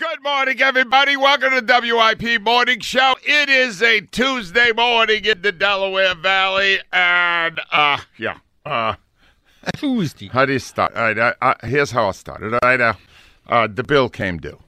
Good 0.00 0.22
morning, 0.22 0.60
everybody. 0.62 1.16
Welcome 1.18 1.50
to 1.50 1.60
the 1.60 1.94
WIP 1.94 2.40
Morning 2.40 2.80
Show. 2.80 3.16
It 3.22 3.50
is 3.50 3.82
a 3.82 4.00
Tuesday 4.00 4.72
morning 4.72 5.26
in 5.26 5.42
the 5.42 5.52
Delaware 5.52 6.14
Valley, 6.14 6.78
and 6.90 7.60
uh, 7.70 7.98
yeah, 8.16 8.38
uh, 8.64 8.94
Tuesday. 9.76 10.28
how 10.28 10.46
do 10.46 10.54
you 10.54 10.58
start? 10.58 10.94
All 10.96 11.02
right, 11.02 11.18
uh, 11.18 11.34
uh, 11.42 11.54
here's 11.64 11.90
how 11.90 12.08
I 12.08 12.12
started. 12.12 12.54
All 12.54 12.60
right, 12.62 12.80
uh, 12.80 12.94
uh, 13.48 13.66
the 13.66 13.82
bill 13.84 14.08
came 14.08 14.38
due 14.38 14.58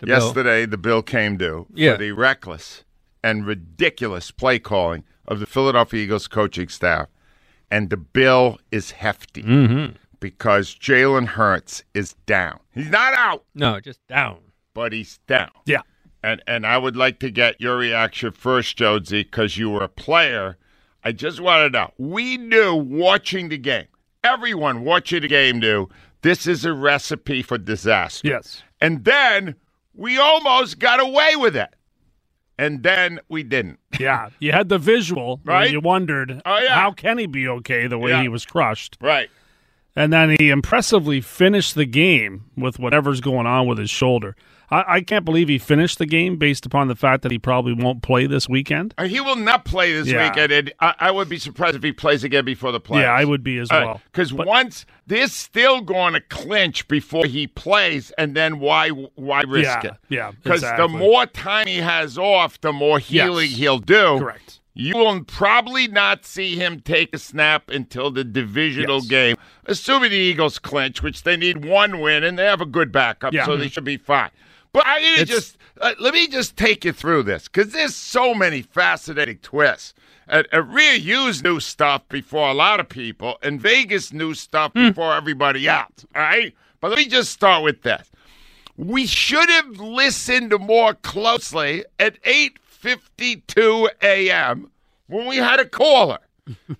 The 0.00 0.06
bill. 0.06 0.18
yesterday. 0.18 0.66
The 0.66 0.76
bill 0.78 1.00
came 1.02 1.38
due 1.38 1.66
Yeah. 1.72 1.92
for 1.94 1.98
the 2.00 2.12
reckless 2.12 2.84
and 3.24 3.46
ridiculous 3.46 4.30
play 4.30 4.58
calling 4.58 5.02
of 5.26 5.40
the 5.40 5.46
Philadelphia 5.46 6.02
Eagles 6.04 6.28
coaching 6.28 6.68
staff, 6.68 7.08
and 7.70 7.88
the 7.88 7.96
bill 7.96 8.58
is 8.70 8.90
hefty 8.90 9.42
Mm-hmm. 9.44 9.96
because 10.20 10.74
Jalen 10.74 11.26
Hurts 11.28 11.84
is 11.94 12.12
down. 12.26 12.60
He's 12.74 12.90
not 12.90 13.14
out, 13.14 13.44
No, 13.54 13.80
just 13.80 14.06
down. 14.08 14.40
But 14.78 14.92
he's 14.92 15.18
down. 15.26 15.50
Yeah. 15.66 15.80
And 16.22 16.40
and 16.46 16.64
I 16.64 16.78
would 16.78 16.96
like 16.96 17.18
to 17.20 17.30
get 17.32 17.60
your 17.60 17.76
reaction 17.76 18.30
first, 18.30 18.76
Jonesy, 18.76 19.24
because 19.24 19.56
you 19.58 19.70
were 19.70 19.82
a 19.82 19.88
player. 19.88 20.56
I 21.02 21.10
just 21.10 21.40
wanted 21.40 21.72
to 21.72 21.78
know. 21.80 21.90
We 21.98 22.36
knew 22.36 22.74
watching 22.76 23.48
the 23.48 23.58
game, 23.58 23.86
everyone 24.22 24.84
watching 24.84 25.22
the 25.22 25.28
game 25.28 25.58
knew 25.58 25.88
this 26.22 26.46
is 26.46 26.64
a 26.64 26.72
recipe 26.72 27.42
for 27.42 27.58
disaster. 27.58 28.28
Yes. 28.28 28.62
And 28.80 29.04
then 29.04 29.56
we 29.94 30.16
almost 30.18 30.78
got 30.78 31.00
away 31.00 31.34
with 31.34 31.56
it. 31.56 31.74
And 32.56 32.82
then 32.84 33.18
we 33.28 33.42
didn't. 33.42 33.78
Yeah. 34.00 34.30
You 34.38 34.52
had 34.52 34.68
the 34.68 34.78
visual. 34.78 35.40
Right? 35.44 35.72
You 35.72 35.80
wondered, 35.80 36.40
Oh, 36.46 36.58
yeah. 36.60 36.74
how 36.74 36.92
can 36.92 37.18
he 37.18 37.26
be 37.26 37.48
okay 37.48 37.88
the 37.88 37.98
way 37.98 38.10
Yeah. 38.12 38.22
he 38.22 38.28
was 38.28 38.44
crushed? 38.46 38.96
Right. 39.00 39.28
And 39.96 40.12
then 40.12 40.36
he 40.38 40.50
impressively 40.50 41.20
finished 41.20 41.74
the 41.74 41.84
game 41.86 42.44
with 42.56 42.78
whatever's 42.78 43.20
going 43.20 43.46
on 43.48 43.66
with 43.66 43.78
his 43.78 43.90
shoulder. 43.90 44.36
I, 44.70 44.84
I 44.96 45.00
can't 45.00 45.24
believe 45.24 45.48
he 45.48 45.58
finished 45.58 45.98
the 45.98 46.06
game 46.06 46.36
based 46.36 46.66
upon 46.66 46.88
the 46.88 46.94
fact 46.96 47.22
that 47.22 47.32
he 47.32 47.38
probably 47.38 47.72
won't 47.72 48.02
play 48.02 48.26
this 48.26 48.48
weekend. 48.48 48.94
Uh, 48.98 49.04
He 49.04 49.20
will 49.20 49.36
not 49.36 49.64
play 49.64 49.92
this 49.92 50.08
Yeah. 50.08 50.28
weekend. 50.28 50.52
And 50.52 50.72
I, 50.80 50.94
I 51.00 51.10
would 51.10 51.28
be 51.28 51.38
surprised 51.38 51.76
if 51.76 51.82
he 51.82 51.92
plays 51.92 52.22
again 52.24 52.44
before 52.44 52.72
the 52.72 52.80
playoffs. 52.80 53.02
Yeah, 53.02 53.12
I 53.14 53.24
would 53.24 53.42
be 53.42 53.58
as 53.58 53.70
well. 53.70 54.00
Because 54.12 54.32
But- 54.32 54.46
once 54.46 54.84
they're 55.06 55.26
still 55.28 55.80
going 55.80 56.12
to 56.14 56.20
clinch 56.20 56.86
before 56.88 57.24
he 57.26 57.46
plays, 57.46 58.10
and 58.18 58.34
then 58.34 58.58
why 58.60 58.90
why 58.90 59.42
risk 59.42 59.82
Yeah, 59.82 59.90
it? 59.90 59.94
yeah, 60.10 60.30
Because 60.42 60.62
exactly. 60.62 60.86
the 60.86 60.98
more 60.98 61.24
time 61.26 61.66
he 61.66 61.78
has 61.78 62.18
off, 62.18 62.60
the 62.60 62.72
more 62.72 62.98
healing 62.98 63.48
Yes. 63.50 63.58
he'll 63.58 63.78
do. 63.78 64.18
Correct. 64.18 64.60
You 64.74 64.96
will 64.96 65.24
probably 65.24 65.88
not 65.88 66.24
see 66.24 66.54
him 66.54 66.78
take 66.80 67.12
a 67.12 67.18
snap 67.18 67.68
until 67.68 68.12
the 68.12 68.22
divisional 68.22 68.98
Yes. 68.98 69.06
game, 69.08 69.36
assuming 69.66 70.10
the 70.10 70.16
Eagles 70.16 70.60
clinch, 70.60 71.02
which 71.02 71.24
they 71.24 71.36
need 71.36 71.64
one 71.64 71.98
win, 72.00 72.22
and 72.22 72.38
they 72.38 72.44
have 72.44 72.60
a 72.60 72.66
good 72.66 72.92
backup, 72.92 73.32
Yeah. 73.32 73.44
so 73.44 73.56
they 73.56 73.68
should 73.68 73.82
be 73.82 73.96
fine. 73.96 74.30
But 74.72 74.84
I 74.86 75.00
need 75.00 75.18
to 75.18 75.24
just 75.24 75.56
uh, 75.80 75.94
let 76.00 76.14
me 76.14 76.28
just 76.28 76.56
take 76.56 76.84
you 76.84 76.92
through 76.92 77.24
this 77.24 77.44
because 77.48 77.72
there's 77.72 77.94
so 77.94 78.34
many 78.34 78.62
fascinating 78.62 79.38
twists. 79.38 79.94
And 80.28 80.46
uh, 80.52 80.62
Rhea 80.62 80.94
Hughes 80.94 81.42
knew 81.42 81.60
stuff 81.60 82.08
before 82.08 82.48
a 82.48 82.54
lot 82.54 82.80
of 82.80 82.88
people, 82.88 83.38
and 83.42 83.60
Vegas 83.60 84.12
knew 84.12 84.34
stuff 84.34 84.74
before 84.74 85.14
everybody 85.14 85.68
else. 85.68 86.06
All 86.14 86.22
right, 86.22 86.54
but 86.80 86.90
let 86.90 86.98
me 86.98 87.06
just 87.06 87.30
start 87.30 87.62
with 87.64 87.82
this. 87.82 88.10
We 88.76 89.06
should 89.06 89.48
have 89.48 89.68
listened 89.80 90.54
more 90.60 90.94
closely 90.94 91.84
at 91.98 92.22
8:52 92.22 93.88
a.m. 94.02 94.70
when 95.08 95.26
we 95.26 95.38
had 95.38 95.60
a 95.60 95.64
caller 95.66 96.18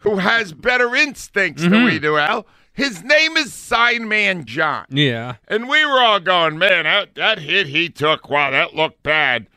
who 0.00 0.16
has 0.16 0.52
better 0.52 0.94
instincts 0.94 1.62
than 1.62 1.84
we 1.84 1.98
do. 1.98 2.16
Al, 2.16 2.46
his 2.78 3.02
name 3.02 3.36
is 3.36 3.52
Sign 3.52 4.08
Man 4.08 4.44
John. 4.44 4.86
Yeah. 4.88 5.34
And 5.48 5.68
we 5.68 5.84
were 5.84 6.00
all 6.00 6.20
going, 6.20 6.58
man, 6.58 6.84
that, 6.84 7.16
that 7.16 7.40
hit 7.40 7.66
he 7.66 7.88
took, 7.88 8.30
wow, 8.30 8.52
that 8.52 8.74
looked 8.74 9.02
bad. 9.02 9.48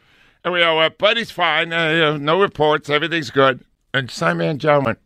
And 0.44 0.52
we 0.54 0.64
all 0.64 0.78
went, 0.78 0.98
but 0.98 1.18
he's 1.18 1.30
fine. 1.30 1.72
Uh, 1.72 1.90
you 1.92 2.00
know, 2.00 2.18
no 2.18 2.42
reports. 2.42 2.90
Everything's 2.90 3.30
good. 3.30 3.64
And 3.94 4.10
Simon 4.10 4.58
John 4.58 4.84
went, 4.84 4.98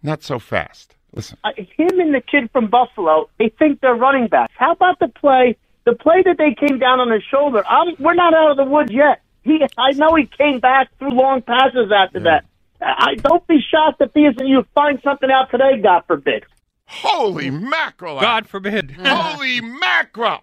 not 0.00 0.22
so 0.22 0.38
fast. 0.38 0.94
Listen. 1.12 1.36
uh, 1.42 1.50
him 1.56 1.98
and 2.00 2.14
the 2.14 2.20
kid 2.20 2.50
from 2.52 2.68
Buffalo, 2.68 3.28
they 3.38 3.48
think 3.48 3.80
they're 3.80 3.94
running 3.96 4.28
backs. 4.28 4.52
How 4.56 4.72
about 4.72 5.00
the 5.00 5.08
play? 5.08 5.56
The 5.84 5.94
play 5.94 6.22
that 6.22 6.38
they 6.38 6.54
came 6.54 6.78
down 6.78 7.00
on 7.00 7.10
his 7.10 7.22
shoulder. 7.24 7.64
I'm, 7.68 7.96
we're 7.98 8.14
not 8.14 8.32
out 8.32 8.52
of 8.52 8.56
the 8.56 8.64
woods 8.64 8.92
yet. 8.92 9.22
He, 9.42 9.60
I 9.76 9.92
know 9.92 10.14
he 10.14 10.26
came 10.26 10.60
back 10.60 10.88
through 10.98 11.10
long 11.10 11.42
passes 11.42 11.90
after 11.92 12.20
that. 12.20 12.44
I 12.80 13.16
don't 13.16 13.46
be 13.46 13.58
shocked 13.60 14.00
if 14.00 14.10
he 14.14 14.20
isn't. 14.26 14.46
You 14.46 14.66
find 14.74 15.00
something 15.02 15.30
out 15.30 15.50
today, 15.50 15.80
God 15.82 16.04
forbid. 16.06 16.44
Holy 16.86 17.50
mackerel. 17.50 18.20
God 18.20 18.46
forbid. 18.46 18.90
Holy 19.04 19.60
mackerel. 19.60 20.40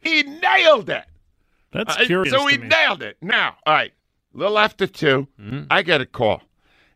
He 0.00 0.22
nailed 0.22 0.90
it. 0.90 1.04
That's 1.72 1.96
Uh, 1.96 2.04
curious. 2.04 2.32
so 2.34 2.44
to 2.46 2.52
he 2.52 2.58
me. 2.58 2.68
nailed 2.68 3.02
it. 3.02 3.16
Now, 3.20 3.56
all 3.66 3.74
right, 3.74 3.92
a 4.34 4.38
little 4.38 4.58
after 4.58 4.86
2 4.86 5.26
I 5.70 5.82
get 5.82 6.00
a 6.00 6.06
call. 6.06 6.42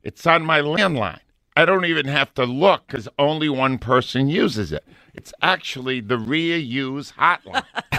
It's 0.02 0.26
on 0.26 0.44
my 0.44 0.60
landline. 0.60 1.20
I 1.56 1.64
don't 1.66 1.84
even 1.84 2.06
have 2.06 2.32
to 2.34 2.44
look 2.44 2.86
because 2.86 3.08
only 3.18 3.48
one 3.48 3.78
person 3.78 4.28
uses 4.28 4.72
it. 4.72 4.84
It's 5.12 5.32
actually 5.42 6.00
the 6.00 6.16
Rhea 6.16 6.58
Hughes 6.58 7.12
hotline. 7.18 7.64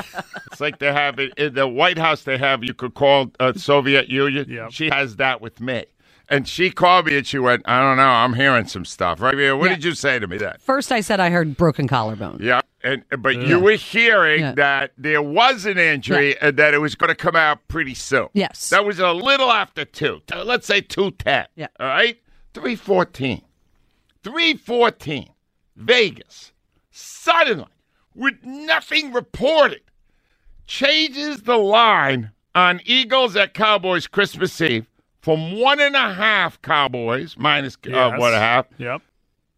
it's 0.51 0.61
like 0.61 0.79
they 0.79 0.91
have 0.91 1.19
it 1.19 1.33
in 1.37 1.53
the 1.53 1.67
White 1.67 1.97
House. 1.97 2.23
They 2.23 2.37
have 2.37 2.63
you 2.63 2.73
could 2.73 2.93
call 2.95 3.29
uh, 3.39 3.53
Soviet 3.53 4.07
Union. 4.07 4.49
Yep. 4.49 4.71
She 4.71 4.89
has 4.89 5.17
that 5.17 5.41
with 5.41 5.59
me. 5.59 5.85
And 6.31 6.47
she 6.47 6.71
called 6.71 7.07
me 7.07 7.17
and 7.17 7.27
she 7.27 7.37
went, 7.39 7.61
I 7.65 7.81
don't 7.81 7.97
know. 7.97 8.07
I'm 8.07 8.33
hearing 8.33 8.65
some 8.65 8.85
stuff. 8.85 9.19
Right, 9.19 9.35
Rhea? 9.35 9.55
What 9.55 9.65
Yeah. 9.69 9.75
did 9.75 9.83
you 9.83 9.93
say 9.93 10.17
to 10.17 10.27
me 10.27 10.37
that? 10.37 10.61
First, 10.61 10.89
I 10.91 11.01
said 11.01 11.19
I 11.19 11.29
heard 11.29 11.57
broken 11.57 11.89
collarbone. 11.89 12.39
Yeah, 12.41 12.61
and 12.85 13.03
but 13.19 13.35
you 13.35 13.59
were 13.59 13.73
hearing 13.73 14.39
Yeah. 14.39 14.53
that 14.53 14.93
there 14.97 15.21
was 15.21 15.65
an 15.65 15.77
injury 15.77 16.39
and 16.39 16.55
that 16.55 16.73
it 16.73 16.77
was 16.79 16.95
going 16.95 17.09
to 17.09 17.15
come 17.15 17.35
out 17.35 17.67
pretty 17.67 17.93
soon. 17.95 18.29
Yes. 18.33 18.69
that 18.69 18.85
was 18.85 18.97
a 18.99 19.11
little 19.11 19.51
after 19.51 19.83
two. 19.83 20.21
Let's 20.33 20.65
say 20.65 20.79
two 20.79 21.11
ten. 21.11 21.47
Yeah. 21.55 21.67
All 21.79 21.87
right, 21.87 22.17
three 22.53 22.77
fourteen. 22.77 23.41
Three 24.23 24.55
fourteen. 24.55 25.31
Vegas 25.75 26.53
suddenly, 26.91 27.65
with 28.15 28.35
nothing 28.43 29.11
reported, 29.11 29.81
changes 30.65 31.41
the 31.43 31.57
line 31.57 32.31
on 32.55 32.79
Eagles 32.85 33.35
at 33.35 33.53
Cowboys 33.53 34.07
Christmas 34.07 34.59
Eve 34.61 34.85
from 35.21 35.59
one 35.59 35.79
and 35.79 35.95
a 35.95 36.13
half 36.13 36.61
Cowboys 36.61 37.35
minus 37.37 37.75
uh, 37.85 37.89
Yes. 37.89 38.19
one 38.19 38.29
and 38.29 38.37
a 38.37 38.39
half 38.39 38.65
Yep. 38.77 39.01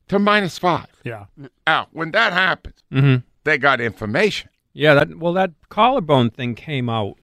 to 0.09 0.19
minus 0.19 0.57
five. 0.57 0.87
Yeah. 1.03 1.25
Now, 1.67 1.87
when 1.91 2.11
that 2.11 2.33
happens, 2.33 2.83
Mm-hmm. 2.91 3.23
they 3.43 3.57
got 3.57 3.79
information. 3.81 4.49
Yeah. 4.73 4.93
That 4.95 5.17
well, 5.17 5.33
that 5.33 5.51
collarbone 5.69 6.29
thing 6.31 6.55
came 6.55 6.89
out, 6.89 7.17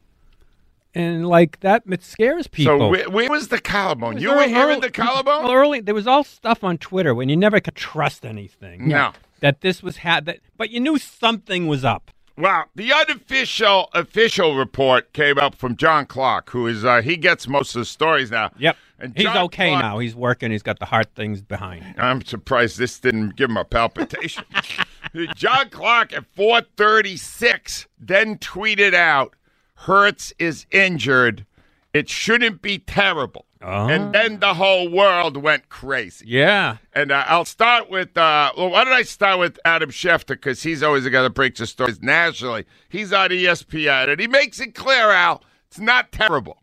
and 0.94 1.28
like 1.28 1.60
that, 1.60 1.82
it 1.88 2.02
scares 2.02 2.46
people. 2.46 2.78
So 2.78 2.88
where, 2.88 3.08
where 3.10 3.28
was 3.28 3.48
the 3.48 3.60
collarbone? 3.60 4.16
It 4.16 4.22
You 4.22 4.28
was 4.28 4.36
were 4.36 4.42
early- 4.42 4.52
hearing 4.54 4.70
early- 4.78 4.80
the 4.80 4.90
collarbone? 4.90 5.44
Well, 5.44 5.52
early 5.52 5.80
there 5.80 5.94
was 5.94 6.06
all 6.06 6.24
stuff 6.24 6.64
on 6.64 6.78
Twitter 6.78 7.14
when 7.14 7.28
you 7.28 7.36
never 7.36 7.60
could 7.60 7.74
trust 7.76 8.24
anything. 8.24 8.88
No. 8.88 9.12
That 9.40 9.60
this 9.62 9.82
was 9.82 9.98
had 9.98 10.26
that, 10.26 10.40
but 10.56 10.70
you 10.70 10.80
knew 10.80 10.98
something 10.98 11.66
was 11.66 11.84
up. 11.84 12.10
Well, 12.40 12.64
the 12.74 12.92
unofficial 12.92 13.90
official 13.92 14.56
report 14.56 15.12
came 15.12 15.38
up 15.38 15.54
from 15.54 15.76
John 15.76 16.06
Clark, 16.06 16.50
who 16.50 16.66
is 16.66 16.84
uh, 16.84 17.02
he 17.02 17.16
gets 17.16 17.46
most 17.46 17.74
of 17.74 17.80
the 17.80 17.84
stories 17.84 18.30
now. 18.30 18.50
Yep. 18.58 18.76
And 18.98 19.16
He's 19.16 19.24
John 19.24 19.36
okay 19.46 19.70
Clark- 19.70 19.82
now. 19.82 19.98
He's 19.98 20.14
working. 20.14 20.50
He's 20.50 20.62
got 20.62 20.78
the 20.78 20.84
heart 20.86 21.08
things 21.14 21.42
behind. 21.42 21.84
I'm 21.98 22.22
surprised 22.24 22.78
this 22.78 22.98
didn't 22.98 23.36
give 23.36 23.50
him 23.50 23.56
a 23.56 23.64
palpitation. 23.64 24.44
John 25.36 25.68
Clark 25.70 26.12
at 26.12 26.24
436 26.36 27.86
then 27.98 28.38
tweeted 28.38 28.94
out, 28.94 29.34
Hurts 29.74 30.32
is 30.38 30.66
injured. 30.70 31.46
It 31.94 32.08
shouldn't 32.08 32.62
be 32.62 32.78
terrible. 32.78 33.46
And 33.62 34.14
then 34.14 34.40
the 34.40 34.54
whole 34.54 34.88
world 34.88 35.36
went 35.36 35.68
crazy. 35.68 36.24
Yeah. 36.28 36.78
And 36.94 37.12
uh, 37.12 37.24
I'll 37.26 37.44
start 37.44 37.90
with, 37.90 38.16
uh, 38.16 38.52
well, 38.56 38.70
why 38.70 38.84
don't 38.84 38.92
I 38.92 39.02
start 39.02 39.38
with 39.38 39.58
Adam 39.64 39.90
Schefter? 39.90 40.28
Because 40.28 40.62
he's 40.62 40.82
always 40.82 41.04
the 41.04 41.10
guy 41.10 41.22
that 41.22 41.30
breaks 41.30 41.60
the 41.60 41.66
stories 41.66 42.00
nationally. 42.00 42.64
He's 42.88 43.12
on 43.12 43.30
ESPN, 43.30 44.08
and 44.08 44.20
he 44.20 44.26
makes 44.26 44.60
it 44.60 44.74
clear, 44.74 45.10
Al, 45.10 45.42
it's 45.68 45.78
not 45.78 46.10
terrible. 46.10 46.62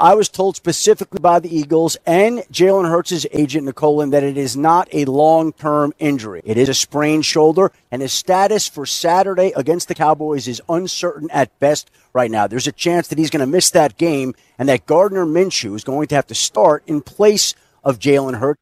I 0.00 0.14
was 0.14 0.28
told 0.28 0.56
specifically 0.56 1.20
by 1.20 1.38
the 1.40 1.54
Eagles 1.54 1.96
and 2.06 2.38
Jalen 2.50 2.88
Hurts' 2.88 3.26
agent, 3.32 3.66
Nicole 3.66 3.96
Lynn, 3.96 4.10
that 4.10 4.22
it 4.24 4.36
is 4.38 4.56
not 4.56 4.88
a 4.92 5.04
long 5.04 5.52
term 5.52 5.92
injury. 5.98 6.40
It 6.44 6.56
is 6.56 6.68
a 6.68 6.74
sprained 6.74 7.26
shoulder, 7.26 7.70
and 7.90 8.00
his 8.02 8.12
status 8.12 8.66
for 8.66 8.86
Saturday 8.86 9.52
against 9.54 9.88
the 9.88 9.94
Cowboys 9.94 10.48
is 10.48 10.62
uncertain 10.68 11.30
at 11.30 11.56
best 11.60 11.90
right 12.14 12.30
now. 12.30 12.46
There's 12.46 12.66
a 12.66 12.72
chance 12.72 13.08
that 13.08 13.18
he's 13.18 13.30
going 13.30 13.40
to 13.40 13.46
miss 13.46 13.70
that 13.70 13.98
game 13.98 14.34
and 14.58 14.68
that 14.68 14.86
Gardner 14.86 15.26
Minshew 15.26 15.74
is 15.76 15.84
going 15.84 16.08
to 16.08 16.14
have 16.14 16.26
to 16.28 16.34
start 16.34 16.82
in 16.86 17.02
place 17.02 17.54
of 17.84 17.98
Jalen 17.98 18.38
Hurts. 18.38 18.60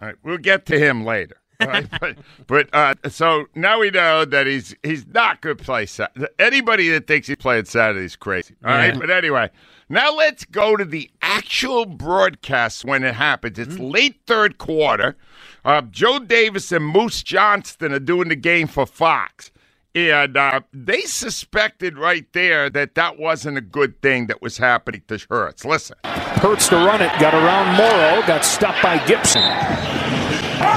All 0.00 0.08
right, 0.08 0.16
we'll 0.22 0.38
get 0.38 0.66
to 0.66 0.78
him 0.78 1.04
later. 1.04 1.36
Right, 1.58 1.86
but 2.00 2.18
but 2.46 2.68
uh, 2.74 2.94
so 3.08 3.46
now 3.54 3.80
we 3.80 3.90
know 3.90 4.26
that 4.26 4.46
he's 4.46 4.76
he's 4.82 5.06
not 5.06 5.40
going 5.40 5.56
to 5.56 5.64
play. 5.64 5.86
Sa- 5.86 6.08
Anybody 6.38 6.90
that 6.90 7.06
thinks 7.06 7.28
he's 7.28 7.36
playing 7.38 7.64
Saturday 7.64 8.04
is 8.04 8.14
crazy. 8.14 8.54
All 8.62 8.72
right, 8.72 8.92
Yeah. 8.92 9.00
but 9.00 9.08
anyway, 9.08 9.48
now 9.88 10.14
let's 10.14 10.44
go 10.44 10.76
to 10.76 10.84
the 10.84 11.10
actual 11.22 11.86
broadcast 11.86 12.84
when 12.84 13.04
it 13.04 13.14
happens. 13.14 13.58
It's 13.58 13.78
late 13.78 14.20
third 14.26 14.58
quarter. 14.58 15.16
Uh, 15.64 15.82
Joe 15.82 16.18
Davis 16.18 16.72
and 16.72 16.84
Moose 16.84 17.22
Johnston 17.22 17.92
are 17.92 17.98
doing 17.98 18.28
the 18.28 18.36
game 18.36 18.66
for 18.66 18.86
Fox. 18.86 19.50
And 19.94 20.36
uh, 20.36 20.60
they 20.72 21.02
suspected 21.02 21.96
right 21.96 22.30
there 22.34 22.68
that 22.68 22.96
that 22.96 23.18
wasn't 23.18 23.56
a 23.56 23.62
good 23.62 24.02
thing 24.02 24.26
that 24.26 24.42
was 24.42 24.58
happening 24.58 25.02
to 25.08 25.18
Hurts. 25.30 25.64
Listen. 25.64 25.96
Hurts 26.04 26.68
to 26.68 26.76
run 26.76 27.00
it, 27.00 27.10
got 27.18 27.32
around 27.32 27.76
Morrow, 27.76 28.26
got 28.26 28.44
stopped 28.44 28.82
by 28.82 28.98
Gipson. 28.98 29.40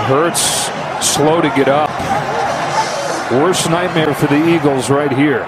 Hurts 0.06 0.70
slow 1.06 1.42
to 1.42 1.50
get 1.50 1.68
up. 1.68 1.90
Worst 3.32 3.70
nightmare 3.70 4.14
for 4.16 4.28
the 4.28 4.56
Eagles 4.56 4.90
right 4.90 5.12
here. 5.12 5.44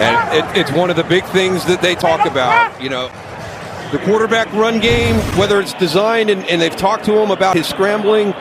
And 0.00 0.38
it, 0.38 0.60
it's 0.60 0.72
one 0.72 0.90
of 0.90 0.96
the 0.96 1.04
big 1.04 1.24
things 1.26 1.64
that 1.66 1.80
they 1.82 1.94
talk 1.94 2.26
about. 2.26 2.80
You 2.82 2.90
know, 2.90 3.08
the 3.92 3.98
quarterback 3.98 4.52
run 4.52 4.80
game, 4.80 5.16
whether 5.38 5.60
it's 5.60 5.74
designed 5.74 6.30
and, 6.30 6.44
and 6.46 6.60
they've 6.60 6.74
talked 6.74 7.04
to 7.04 7.18
him 7.18 7.30
about 7.30 7.56
his 7.56 7.66
scrambling, 7.66 8.34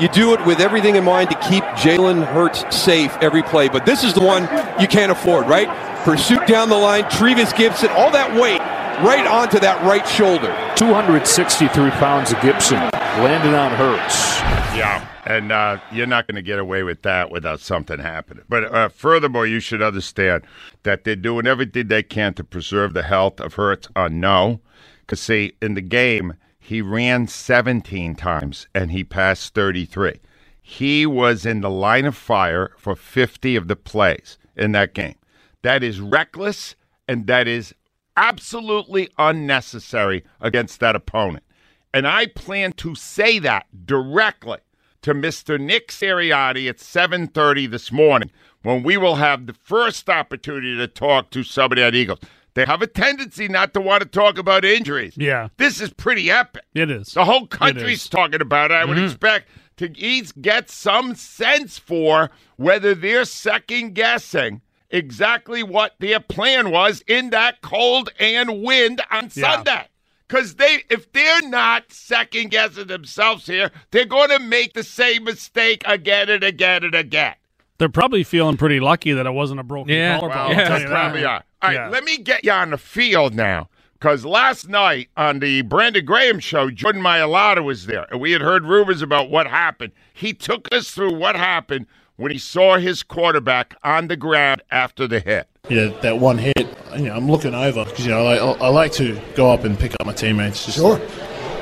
you 0.00 0.08
do 0.08 0.34
it 0.34 0.44
with 0.44 0.60
everything 0.60 0.96
in 0.96 1.04
mind 1.04 1.30
to 1.30 1.36
keep 1.48 1.64
Jalen 1.78 2.26
Hurts 2.26 2.76
safe 2.76 3.16
every 3.20 3.42
play. 3.42 3.68
But 3.68 3.86
this 3.86 4.04
is 4.04 4.14
the 4.14 4.20
one 4.20 4.42
you 4.80 4.88
can't 4.88 5.12
afford, 5.12 5.46
right? 5.46 5.68
Pursuit 6.04 6.46
down 6.46 6.68
the 6.68 6.76
line, 6.76 7.08
Trevis 7.08 7.52
Gipson, 7.52 7.88
all 7.90 8.10
that 8.10 8.32
weight 8.40 8.60
right 9.04 9.26
onto 9.26 9.58
that 9.60 9.82
right 9.84 10.06
shoulder. 10.06 10.54
263 10.76 11.90
pounds 11.92 12.32
of 12.32 12.38
Gipson 12.38 12.92
landed 13.22 13.54
on 13.54 13.72
Hurts. 13.72 14.40
Yeah, 14.76 15.06
and 15.26 15.50
uh, 15.50 15.78
you're 15.90 16.06
not 16.06 16.26
going 16.26 16.36
to 16.36 16.42
get 16.42 16.60
away 16.60 16.84
with 16.84 17.02
that 17.02 17.30
without 17.30 17.60
something 17.60 17.98
happening. 17.98 18.44
But 18.48 18.72
uh, 18.72 18.88
furthermore, 18.88 19.46
you 19.46 19.58
should 19.58 19.82
understand 19.82 20.44
that 20.84 21.02
they're 21.02 21.16
doing 21.16 21.46
everything 21.46 21.88
they 21.88 22.04
can 22.04 22.32
to 22.34 22.44
preserve 22.44 22.94
the 22.94 23.02
health 23.02 23.40
of 23.40 23.54
Hurts. 23.54 23.88
Uh, 23.96 24.08
no, 24.08 24.60
because 25.00 25.20
see, 25.20 25.54
in 25.60 25.74
the 25.74 25.80
game, 25.80 26.34
he 26.58 26.80
ran 26.80 27.26
17 27.26 28.14
times 28.14 28.68
and 28.72 28.92
he 28.92 29.02
passed 29.02 29.52
33. 29.54 30.20
He 30.62 31.06
was 31.06 31.44
in 31.44 31.60
the 31.60 31.70
line 31.70 32.06
of 32.06 32.16
fire 32.16 32.72
for 32.76 32.94
50 32.94 33.56
of 33.56 33.68
the 33.68 33.76
plays 33.76 34.38
in 34.56 34.72
that 34.72 34.94
game. 34.94 35.16
That 35.62 35.82
is 35.82 36.00
reckless 36.00 36.76
and 37.08 37.26
that 37.26 37.48
is 37.48 37.74
absolutely 38.16 39.08
unnecessary 39.18 40.24
against 40.40 40.80
that 40.80 40.96
opponent. 40.96 41.44
And 41.92 42.06
I 42.06 42.26
plan 42.26 42.72
to 42.74 42.94
say 42.94 43.38
that 43.40 43.66
directly 43.86 44.58
to 45.06 45.14
Mr. 45.14 45.60
Nick 45.60 45.92
Sirianni 45.92 46.68
at 46.68 46.80
7:30 46.80 47.70
this 47.70 47.92
morning 47.92 48.28
when 48.62 48.82
we 48.82 48.96
will 48.96 49.14
have 49.14 49.46
the 49.46 49.52
first 49.52 50.08
opportunity 50.10 50.76
to 50.76 50.88
talk 50.88 51.30
to 51.30 51.44
somebody 51.44 51.80
at 51.80 51.94
Eagles. 51.94 52.18
They 52.54 52.64
have 52.64 52.82
a 52.82 52.88
tendency 52.88 53.46
not 53.46 53.72
to 53.74 53.80
want 53.80 54.02
to 54.02 54.08
talk 54.08 54.36
about 54.36 54.64
injuries. 54.64 55.14
Yeah. 55.16 55.50
This 55.58 55.80
is 55.80 55.92
pretty 55.92 56.28
epic. 56.28 56.64
It 56.74 56.90
is. 56.90 57.12
The 57.12 57.24
whole 57.24 57.46
country's 57.46 58.08
talking 58.08 58.40
about 58.40 58.72
it. 58.72 58.74
I 58.74 58.84
would 58.84 58.96
mm-hmm. 58.96 59.06
expect 59.06 59.48
to 59.76 59.96
each 59.96 60.32
get 60.42 60.70
some 60.70 61.14
sense 61.14 61.78
for 61.78 62.32
whether 62.56 62.92
they're 62.92 63.26
second 63.26 63.94
guessing 63.94 64.60
exactly 64.90 65.62
what 65.62 65.94
their 66.00 66.18
plan 66.18 66.72
was 66.72 67.04
in 67.06 67.30
that 67.30 67.62
cold 67.62 68.10
and 68.18 68.60
wind 68.60 69.02
on 69.12 69.30
Yeah. 69.34 69.54
Sunday. 69.54 69.86
Because 70.28 70.56
they, 70.56 70.82
if 70.90 71.12
they're 71.12 71.48
not 71.48 71.92
second 71.92 72.50
guessing 72.50 72.88
themselves 72.88 73.46
here, 73.46 73.70
they're 73.92 74.04
going 74.04 74.30
to 74.30 74.40
make 74.40 74.72
the 74.74 74.82
same 74.82 75.24
mistake 75.24 75.82
again 75.86 76.28
and 76.28 76.42
again 76.42 76.82
and 76.82 76.94
again. 76.94 77.34
They're 77.78 77.88
probably 77.88 78.24
feeling 78.24 78.56
pretty 78.56 78.80
lucky 78.80 79.12
that 79.12 79.26
it 79.26 79.30
wasn't 79.30 79.60
a 79.60 79.62
broken 79.62 79.94
Yeah. 79.94 80.18
collarbone. 80.18 80.48
Well, 80.48 80.58
Yeah. 80.58 80.78
they 80.78 80.84
probably 80.86 81.20
that. 81.20 81.28
are. 81.28 81.44
All 81.62 81.68
right, 81.70 81.74
Yeah. 81.74 81.88
let 81.90 82.04
me 82.04 82.18
get 82.18 82.44
you 82.44 82.50
on 82.52 82.70
the 82.70 82.78
field 82.78 83.34
now. 83.34 83.68
Because 83.98 84.24
last 84.26 84.68
night 84.68 85.08
on 85.16 85.38
the 85.38 85.62
Brandon 85.62 86.04
Graham 86.04 86.38
show, 86.38 86.70
Jordan 86.70 87.02
Mailata 87.02 87.64
was 87.64 87.86
there, 87.86 88.06
and 88.10 88.20
we 88.20 88.32
had 88.32 88.42
heard 88.42 88.64
rumors 88.64 89.00
about 89.02 89.30
what 89.30 89.46
happened. 89.46 89.92
He 90.12 90.32
took 90.34 90.68
us 90.72 90.90
through 90.90 91.14
what 91.14 91.34
happened 91.36 91.86
when 92.16 92.32
he 92.32 92.38
saw 92.38 92.78
his 92.78 93.02
quarterback 93.02 93.76
on 93.82 94.08
the 94.08 94.16
ground 94.16 94.62
after 94.70 95.06
the 95.06 95.20
hit. 95.20 95.48
yeah, 95.68 95.88
that 96.02 96.18
one 96.18 96.38
hit, 96.38 96.66
you 96.96 97.04
know, 97.04 97.14
I'm 97.14 97.30
looking 97.30 97.54
over 97.54 97.84
because 97.84 98.04
you 98.06 98.12
know 98.12 98.26
I, 98.26 98.36
I 98.36 98.68
like 98.68 98.92
to 98.92 99.20
go 99.34 99.50
up 99.50 99.64
and 99.64 99.78
pick 99.78 99.94
up 100.00 100.06
my 100.06 100.12
teammates. 100.12 100.64
Just 100.64 100.78
sure, 100.78 101.00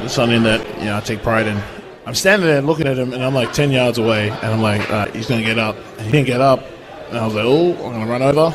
it's 0.01 0.15
something 0.15 0.43
that 0.45 0.67
you 0.79 0.87
know 0.87 0.97
I 0.97 1.01
take 1.01 1.23
pride 1.23 1.47
in. 1.47 1.61
I'm 2.07 2.15
standing 2.15 2.47
there 2.47 2.61
looking 2.61 2.87
at 2.87 2.99
him, 2.99 3.13
and 3.13 3.23
I'm 3.23 3.35
like 3.35 3.53
ten 3.53 3.71
yards 3.71 3.99
away, 3.99 4.29
and 4.29 4.47
I'm 4.47 4.63
like, 4.63 4.89
all 4.91 4.97
right, 4.97 5.15
he's 5.15 5.27
gonna 5.27 5.43
get 5.43 5.59
up. 5.59 5.77
And 5.99 6.07
he 6.07 6.13
didn't 6.13 6.27
get 6.27 6.41
up, 6.41 6.63
and 7.09 7.19
I 7.19 7.25
was 7.25 7.35
like, 7.35 7.45
oh, 7.47 7.73
I'm 7.87 7.93
gonna 7.93 8.07
run 8.07 8.23
over. 8.23 8.55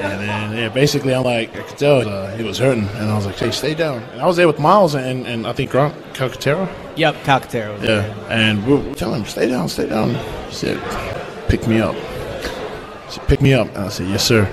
And 0.00 0.20
then 0.20 0.56
yeah, 0.56 0.68
basically 0.68 1.14
I'm 1.14 1.24
like, 1.24 1.54
I 1.56 1.62
could 1.62 1.78
tell 1.78 2.08
uh, 2.08 2.36
he 2.36 2.42
was 2.42 2.58
hurting, 2.58 2.88
and 2.88 3.10
I 3.10 3.16
was 3.16 3.26
like, 3.26 3.36
hey, 3.36 3.50
stay 3.50 3.74
down. 3.74 4.02
And 4.12 4.20
I 4.20 4.26
was 4.26 4.36
there 4.36 4.46
with 4.46 4.58
Miles 4.58 4.94
and, 4.94 5.26
and 5.26 5.46
I 5.46 5.52
think 5.52 5.70
Grant 5.70 5.94
Calcaterra. 6.14 6.68
Yep, 6.96 7.14
Calcaterra. 7.24 7.78
Yeah, 7.78 7.86
there. 7.86 8.26
and 8.30 8.66
we 8.66 8.74
were 8.74 8.94
telling 8.94 9.20
him, 9.20 9.26
stay 9.26 9.48
down, 9.48 9.68
stay 9.68 9.88
down. 9.88 10.14
He 10.48 10.54
said, 10.54 11.48
pick 11.48 11.66
me 11.66 11.80
up. 11.80 11.94
He 11.94 13.12
said, 13.12 13.28
pick 13.28 13.40
me 13.40 13.54
up. 13.54 13.68
And 13.68 13.78
I 13.78 13.88
said, 13.88 14.08
yes, 14.08 14.24
sir. 14.24 14.44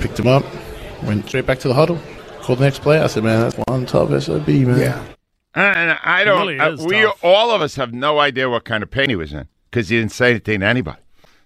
Picked 0.00 0.18
him 0.18 0.26
up, 0.26 0.44
went 1.02 1.26
straight 1.26 1.46
back 1.46 1.58
to 1.60 1.68
the 1.68 1.74
huddle, 1.74 1.98
called 2.40 2.58
the 2.58 2.64
next 2.64 2.80
play. 2.80 3.00
I 3.00 3.06
said, 3.06 3.24
man, 3.24 3.40
that's 3.40 3.56
one 3.68 3.86
tough 3.86 4.22
SOB, 4.22 4.48
man. 4.48 4.78
Yeah. 4.78 5.04
And 5.54 5.98
I 6.02 6.24
don't. 6.24 6.46
really 6.46 6.58
uh, 6.58 6.76
we 6.84 7.02
tough. 7.02 7.22
all 7.22 7.50
of 7.50 7.60
us 7.60 7.74
have 7.76 7.92
no 7.92 8.18
idea 8.18 8.48
what 8.48 8.64
kind 8.64 8.82
of 8.82 8.90
pain 8.90 9.10
he 9.10 9.16
was 9.16 9.32
in 9.32 9.48
because 9.70 9.88
he 9.88 9.98
didn't 9.98 10.12
say 10.12 10.30
anything 10.30 10.60
to 10.60 10.66
anybody. 10.66 11.01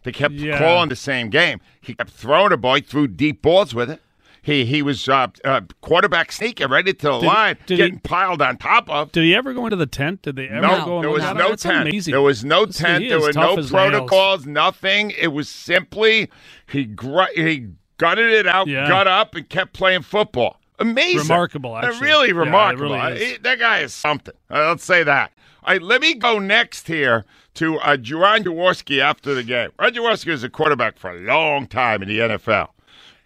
They 0.06 0.12
kept 0.12 0.34
Yeah. 0.34 0.56
calling 0.56 0.88
the 0.88 0.94
same 0.94 1.30
game. 1.30 1.60
He 1.80 1.94
kept 1.94 2.10
throwing 2.12 2.52
a 2.52 2.56
ball. 2.56 2.76
He 2.76 2.80
threw 2.80 3.08
deep 3.08 3.42
balls 3.42 3.74
with 3.74 3.90
it. 3.90 4.00
He 4.40 4.64
he 4.64 4.80
was 4.80 5.08
uh, 5.08 5.26
uh, 5.44 5.62
quarterback 5.80 6.30
sneaking 6.30 6.68
right 6.68 6.86
into 6.86 7.06
the 7.08 7.18
Did- 7.18 7.26
line, 7.26 7.56
did 7.66 7.70
he- 7.70 7.84
getting 7.84 7.98
piled 7.98 8.40
on 8.40 8.56
top 8.56 8.88
of. 8.88 9.10
Did 9.10 9.24
he 9.24 9.34
ever 9.34 9.52
go 9.52 9.66
into 9.66 9.74
the 9.74 9.86
tent? 9.86 10.22
Did 10.22 10.36
they 10.36 10.46
ever 10.46 10.60
No, 10.60 10.84
go 10.84 11.00
there 11.00 11.10
was 11.10 11.24
it? 11.24 11.34
no 11.34 11.56
tent. 11.56 11.88
Amazing. 11.88 12.12
There 12.12 12.22
was 12.22 12.44
no 12.44 12.66
See, 12.66 12.84
tent. 12.84 13.08
There 13.08 13.18
were 13.18 13.32
no 13.32 13.54
as 13.54 13.56
nails. 13.56 13.70
protocols. 13.72 14.46
Nothing. 14.46 15.10
It 15.18 15.32
was 15.32 15.48
simply 15.48 16.30
he 16.70 16.84
gr- 16.84 17.22
he 17.34 17.70
gutted 17.98 18.30
it 18.30 18.46
out, 18.46 18.68
Yeah. 18.68 18.86
got 18.86 19.08
up, 19.08 19.34
and 19.34 19.48
kept 19.48 19.72
playing 19.72 20.02
football. 20.02 20.60
Amazing, 20.78 21.18
Remarkable, 21.20 21.74
Uh, 21.74 21.82
actually. 21.82 22.06
really 22.06 22.28
Yeah, 22.28 22.34
remarkable. 22.34 22.94
really 22.94 23.22
is. 23.22 23.32
Uh, 23.34 23.38
that 23.42 23.58
guy 23.58 23.78
is 23.80 23.94
something. 23.94 24.34
Uh, 24.50 24.68
let's 24.68 24.84
say 24.84 25.02
that. 25.02 25.32
All 25.64 25.72
right, 25.74 25.82
let 25.82 26.00
me 26.00 26.14
go 26.14 26.38
next 26.38 26.86
here 26.86 27.24
to 27.54 27.78
uh, 27.80 27.96
Juwan 27.96 28.44
Jaworski 28.44 29.00
after 29.00 29.34
the 29.34 29.42
game. 29.42 29.70
Ron 29.78 29.92
Jaworski 29.94 30.26
was 30.30 30.44
a 30.44 30.48
quarterback 30.50 30.98
for 30.98 31.10
a 31.10 31.18
long 31.20 31.66
time 31.66 32.02
in 32.02 32.08
the 32.08 32.18
NFL. 32.18 32.68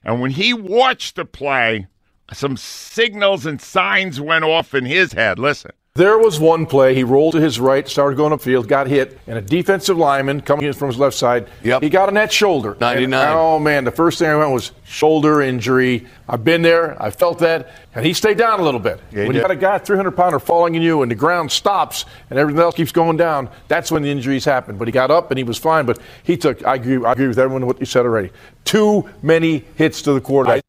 And 0.04 0.20
when 0.20 0.30
he 0.30 0.54
watched 0.54 1.16
the 1.16 1.24
play, 1.24 1.86
some 2.32 2.56
signals 2.56 3.44
and 3.44 3.60
signs 3.60 4.20
went 4.20 4.44
off 4.44 4.72
in 4.74 4.86
his 4.86 5.12
head. 5.12 5.38
Listen. 5.38 5.72
There 5.94 6.18
was 6.18 6.38
one 6.38 6.66
play. 6.66 6.94
He 6.94 7.02
rolled 7.02 7.32
to 7.32 7.40
his 7.40 7.58
right, 7.58 7.86
started 7.88 8.16
going 8.16 8.32
upfield, 8.32 8.68
got 8.68 8.86
hit, 8.86 9.18
and 9.26 9.36
a 9.36 9.40
defensive 9.40 9.98
lineman 9.98 10.40
coming 10.40 10.66
in 10.66 10.72
from 10.72 10.86
his 10.86 10.96
left 10.96 11.16
side. 11.16 11.48
Yep. 11.64 11.82
He 11.82 11.90
got 11.90 12.06
on 12.06 12.14
that 12.14 12.32
shoulder. 12.32 12.76
99. 12.80 13.20
And, 13.20 13.36
oh 13.36 13.58
man, 13.58 13.82
the 13.82 13.90
first 13.90 14.20
thing 14.20 14.30
I 14.30 14.36
went 14.36 14.52
was 14.52 14.70
shoulder 14.84 15.42
injury. 15.42 16.06
I've 16.28 16.44
been 16.44 16.62
there. 16.62 16.96
I 17.02 17.10
felt 17.10 17.40
that, 17.40 17.72
and 17.92 18.06
he 18.06 18.12
stayed 18.12 18.38
down 18.38 18.60
a 18.60 18.62
little 18.62 18.78
bit. 18.78 19.00
Yeah, 19.10 19.26
when 19.26 19.34
you 19.34 19.42
got 19.42 19.50
a 19.50 19.56
guy 19.56 19.78
300 19.78 20.12
pounder 20.12 20.38
falling 20.38 20.76
in 20.76 20.82
you, 20.82 21.02
and 21.02 21.10
the 21.10 21.16
ground 21.16 21.50
stops, 21.50 22.04
and 22.30 22.38
everything 22.38 22.62
else 22.62 22.76
keeps 22.76 22.92
going 22.92 23.16
down, 23.16 23.50
that's 23.66 23.90
when 23.90 24.04
the 24.04 24.10
injuries 24.10 24.44
happen. 24.44 24.78
But 24.78 24.86
he 24.86 24.92
got 24.92 25.10
up 25.10 25.32
and 25.32 25.38
he 25.38 25.44
was 25.44 25.58
fine. 25.58 25.86
But 25.86 25.98
he 26.22 26.36
took. 26.36 26.64
I 26.64 26.76
agree. 26.76 27.04
I 27.04 27.12
agree 27.12 27.26
with 27.26 27.38
everyone 27.40 27.66
what 27.66 27.80
you 27.80 27.86
said 27.86 28.06
already. 28.06 28.30
Too 28.64 29.10
many 29.22 29.64
hits 29.74 30.02
to 30.02 30.12
the 30.12 30.20
quarterback. 30.20 30.62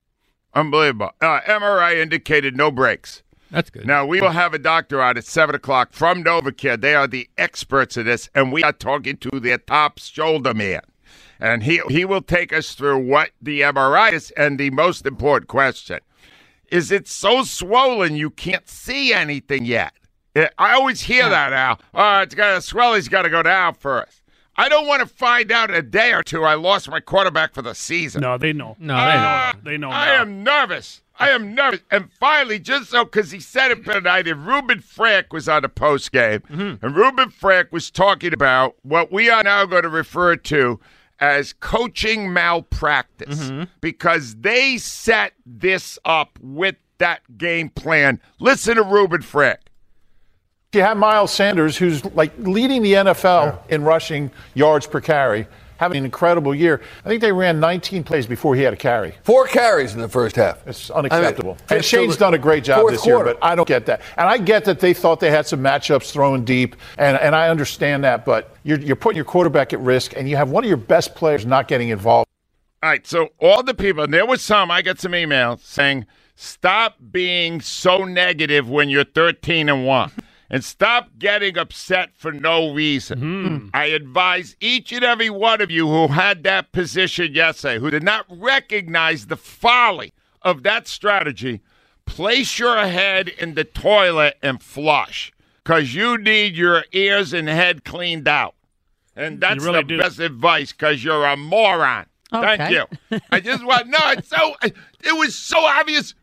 Unbelievable. 0.55 1.11
Uh, 1.21 1.41
MRI 1.41 2.01
indicated 2.01 2.57
no 2.57 2.71
breaks. 2.71 3.21
That's 3.51 3.69
good. 3.69 3.85
Now, 3.85 4.05
we 4.05 4.21
will 4.21 4.29
have 4.31 4.53
a 4.53 4.59
doctor 4.59 5.01
out 5.01 5.17
at 5.17 5.25
7 5.25 5.53
o'clock 5.55 5.93
from 5.93 6.23
NovaCare. 6.23 6.79
They 6.79 6.95
are 6.95 7.07
the 7.07 7.29
experts 7.37 7.97
in 7.97 8.05
this, 8.05 8.29
and 8.33 8.51
we 8.51 8.63
are 8.63 8.71
talking 8.71 9.17
to 9.17 9.39
their 9.39 9.57
top 9.57 9.99
shoulder 9.99 10.53
man. 10.53 10.81
And 11.39 11.63
he, 11.63 11.81
he 11.89 12.05
will 12.05 12.21
take 12.21 12.53
us 12.53 12.73
through 12.75 12.99
what 12.99 13.31
the 13.41 13.61
MRI 13.61 14.13
is 14.13 14.31
and 14.31 14.59
the 14.59 14.69
most 14.69 15.05
important 15.05 15.49
question. 15.49 15.99
Is 16.71 16.91
it 16.91 17.07
so 17.07 17.43
swollen 17.43 18.15
you 18.15 18.29
can't 18.29 18.69
see 18.69 19.11
anything 19.13 19.65
yet? 19.65 19.93
I 20.35 20.73
always 20.73 21.01
hear 21.01 21.27
that, 21.27 21.51
Al. 21.51 21.79
Oh, 21.93 22.19
it's 22.21 22.35
got 22.35 22.53
to 22.55 22.61
swell. 22.61 22.93
He's 22.93 23.09
got 23.09 23.23
to 23.23 23.29
go 23.29 23.43
down 23.43 23.73
first. 23.73 24.21
I 24.55 24.69
don't 24.69 24.87
want 24.87 25.01
to 25.01 25.07
find 25.07 25.51
out 25.51 25.69
in 25.69 25.75
a 25.75 25.81
day 25.81 26.13
or 26.13 26.23
two 26.23 26.43
I 26.43 26.53
lost 26.53 26.89
my 26.89 26.99
quarterback 26.99 27.53
for 27.53 27.61
the 27.61 27.73
season. 27.73 28.21
No, 28.21 28.37
they 28.37 28.53
know. 28.53 28.75
No, 28.79 28.95
Ah, 28.97 29.53
They 29.63 29.77
know. 29.77 29.89
I 29.89 30.05
now. 30.07 30.21
am 30.21 30.43
nervous. 30.43 31.01
I 31.21 31.29
am 31.29 31.53
nervous. 31.53 31.81
And 31.91 32.11
finally, 32.13 32.59
just 32.59 32.89
so, 32.89 33.05
because 33.05 33.31
he 33.31 33.39
said 33.39 33.71
it 33.71 33.85
tonight, 33.85 34.27
and 34.27 34.45
Reuben 34.45 34.79
Frank 34.79 35.31
was 35.31 35.47
on 35.47 35.61
the 35.61 35.69
post 35.69 36.11
game, 36.11 36.39
mm-hmm. 36.41 36.85
and 36.85 36.95
Reuben 36.95 37.29
Frank 37.29 37.71
was 37.71 37.91
talking 37.91 38.33
about 38.33 38.75
what 38.81 39.11
we 39.11 39.29
are 39.29 39.43
now 39.43 39.65
going 39.65 39.83
to 39.83 39.89
refer 39.89 40.35
to 40.35 40.79
as 41.19 41.53
coaching 41.53 42.33
malpractice 42.33 43.49
mm-hmm. 43.49 43.63
because 43.79 44.35
they 44.37 44.77
set 44.77 45.33
this 45.45 45.99
up 46.03 46.39
with 46.41 46.75
that 46.97 47.21
game 47.37 47.69
plan. 47.69 48.19
Listen 48.39 48.75
to 48.75 48.83
Reuben 48.83 49.21
Frank. 49.21 49.59
You 50.73 50.81
have 50.81 50.97
Miles 50.97 51.31
Sanders, 51.31 51.77
who's 51.77 52.03
like 52.15 52.31
leading 52.37 52.81
the 52.81 52.93
NFL 52.93 53.59
in 53.69 53.83
rushing 53.83 54.31
yards 54.53 54.87
per 54.87 55.01
carry, 55.01 55.45
having 55.81 55.97
an 55.97 56.05
incredible 56.05 56.53
year. 56.53 56.79
I 57.03 57.09
think 57.09 57.21
they 57.21 57.31
ran 57.31 57.59
19 57.59 58.03
plays 58.03 58.27
before 58.27 58.55
he 58.55 58.61
had 58.61 58.71
a 58.71 58.77
carry. 58.77 59.15
Four 59.23 59.47
carries 59.47 59.95
in 59.95 59.99
the 59.99 60.07
first 60.07 60.35
half. 60.35 60.65
It's 60.67 60.91
unacceptable. 60.91 61.57
I 61.69 61.73
mean, 61.73 61.77
and 61.77 61.83
Shane's 61.83 62.17
done 62.17 62.35
a 62.35 62.37
great 62.37 62.63
job 62.63 62.81
fourth 62.81 62.93
this 62.93 63.05
year, 63.05 63.23
but 63.23 63.39
I 63.41 63.55
don't 63.55 63.67
get 63.67 63.87
that. 63.87 64.01
And 64.15 64.29
I 64.29 64.37
get 64.37 64.63
that 64.65 64.79
they 64.79 64.93
thought 64.93 65.19
they 65.19 65.31
had 65.31 65.47
some 65.47 65.59
matchups 65.59 66.11
thrown 66.11 66.45
deep, 66.45 66.75
and, 66.99 67.17
and 67.17 67.35
I 67.35 67.49
understand 67.49 68.03
that, 68.03 68.25
but 68.25 68.55
you're, 68.61 68.79
you're 68.79 68.95
putting 68.95 69.15
your 69.15 69.25
quarterback 69.25 69.73
at 69.73 69.79
risk, 69.79 70.13
and 70.15 70.29
you 70.29 70.35
have 70.35 70.51
one 70.51 70.63
of 70.63 70.67
your 70.67 70.77
best 70.77 71.15
players 71.15 71.47
not 71.47 71.67
getting 71.67 71.89
involved. 71.89 72.29
All 72.83 72.89
right, 72.91 73.05
so 73.07 73.29
all 73.39 73.63
the 73.63 73.73
people, 73.73 74.03
and 74.03 74.13
there 74.13 74.27
was 74.27 74.43
some, 74.43 74.69
I 74.69 74.83
got 74.83 74.99
some 74.99 75.13
emails 75.13 75.61
saying, 75.61 76.05
stop 76.35 76.97
being 77.11 77.59
so 77.59 78.05
negative 78.05 78.69
when 78.69 78.89
you're 78.89 79.03
13 79.03 79.67
and 79.67 79.87
1 79.87 80.11
and 80.51 80.65
stop 80.65 81.09
getting 81.17 81.57
upset 81.57 82.09
for 82.13 82.33
no 82.33 82.73
reason. 82.73 83.19
Hmm. 83.19 83.67
I 83.73 83.85
advise 83.85 84.57
each 84.59 84.91
and 84.91 85.03
every 85.03 85.29
one 85.29 85.61
of 85.61 85.71
you 85.71 85.87
who 85.87 86.09
had 86.09 86.43
that 86.43 86.73
position 86.73 87.33
yesterday, 87.33 87.79
who 87.79 87.89
did 87.89 88.03
not 88.03 88.25
recognize 88.29 89.27
the 89.27 89.37
folly 89.37 90.13
of 90.41 90.63
that 90.63 90.89
strategy, 90.89 91.61
place 92.05 92.59
your 92.59 92.85
head 92.85 93.29
in 93.29 93.55
the 93.55 93.63
toilet 93.63 94.37
and 94.43 94.61
flush 94.61 95.31
because 95.63 95.95
you 95.95 96.17
need 96.17 96.57
your 96.57 96.83
ears 96.91 97.31
and 97.31 97.47
head 97.47 97.85
cleaned 97.85 98.27
out. 98.27 98.55
And 99.15 99.39
that's 99.39 99.63
really 99.63 99.79
the 99.79 99.83
do. 99.83 99.99
best 99.99 100.19
advice 100.19 100.73
because 100.73 101.01
you're 101.01 101.25
a 101.25 101.37
moron. 101.37 102.07
Thank 102.29 102.71
you. 102.71 102.85
I 103.31 103.39
just 103.39 103.65
want 103.65 103.87
no. 103.87 103.99
It's 104.11 104.29
so. 104.29 104.55
It 104.63 105.17
was 105.17 105.35
so 105.35 105.59
obvious. 105.59 106.13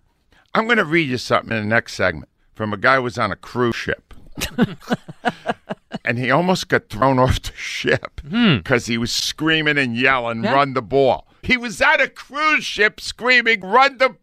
I'm 0.54 0.64
going 0.64 0.78
to 0.78 0.84
read 0.84 1.08
you 1.08 1.18
something 1.18 1.54
in 1.54 1.62
the 1.64 1.68
next 1.68 1.94
segment 1.94 2.30
from 2.58 2.72
a 2.72 2.76
guy 2.76 2.96
who 2.96 3.02
was 3.02 3.18
on 3.18 3.30
a 3.30 3.36
cruise 3.36 3.76
ship, 3.76 4.07
and 6.04 6.18
he 6.18 6.30
almost 6.30 6.68
got 6.68 6.88
thrown 6.88 7.18
off 7.18 7.40
the 7.42 7.52
ship 7.54 8.20
because 8.22 8.86
he 8.86 8.98
was 8.98 9.12
screaming 9.12 9.78
and 9.78 9.96
yelling, 9.96 10.44
Yeah. 10.44 10.52
"Run 10.54 10.74
the 10.74 10.82
ball!" 10.82 11.26
He 11.42 11.56
was 11.56 11.80
at 11.80 12.00
a 12.00 12.08
cruise 12.08 12.64
ship 12.64 13.00
screaming, 13.00 13.60
"Run 13.60 13.98
the!" 13.98 14.16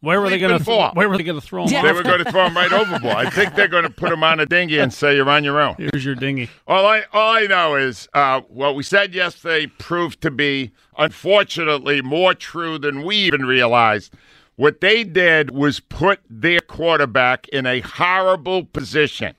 Where 0.00 0.20
were 0.20 0.30
they 0.30 0.38
going 0.38 0.50
to? 0.58 0.64
Sleeping 0.64 0.80
ball. 0.80 0.92
Where 0.94 1.08
were 1.08 1.16
they 1.16 1.22
going 1.22 1.40
to 1.40 1.46
throw 1.46 1.64
him? 1.64 1.70
Yeah. 1.72 1.78
off? 1.78 1.84
They 1.84 1.92
were 1.92 2.02
going 2.02 2.24
to 2.24 2.30
throw 2.30 2.46
him 2.46 2.56
right 2.56 2.72
overboard. 2.72 3.14
I 3.14 3.30
think 3.30 3.54
they're 3.54 3.68
going 3.68 3.84
to 3.84 3.90
put 3.90 4.12
him 4.12 4.24
on 4.24 4.40
a 4.40 4.46
dinghy 4.46 4.78
and 4.78 4.92
say 4.92 5.14
you're 5.14 5.28
on 5.30 5.44
your 5.44 5.60
own. 5.60 5.76
Here's 5.78 6.04
your 6.04 6.16
dinghy. 6.16 6.50
All 6.66 6.84
I 6.86 7.04
all 7.12 7.34
I 7.36 7.46
know 7.46 7.76
is 7.76 8.08
uh, 8.14 8.40
what 8.48 8.74
we 8.74 8.82
said 8.82 9.14
yesterday 9.14 9.66
proved 9.66 10.20
to 10.22 10.30
be, 10.32 10.72
unfortunately, 10.98 12.02
more 12.02 12.34
true 12.34 12.78
than 12.78 13.02
we 13.04 13.16
even 13.16 13.44
realized. 13.46 14.12
What 14.56 14.80
they 14.80 15.04
did 15.04 15.50
was 15.52 15.78
put 15.80 16.20
their 16.28 16.60
quarterback 16.60 17.48
in 17.48 17.64
a 17.66 17.80
horrible 17.80 18.64
position. 18.64 19.34